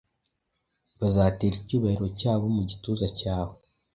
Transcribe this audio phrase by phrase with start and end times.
[0.99, 3.55] Bazatera icyubahiro cyabo mu gituza cyawe,